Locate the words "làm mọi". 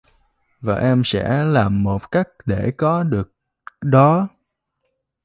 1.43-1.99